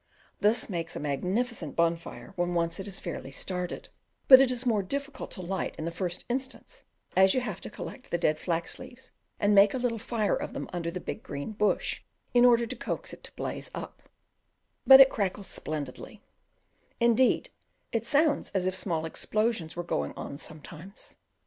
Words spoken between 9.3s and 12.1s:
and make a little fire of them under the big green bush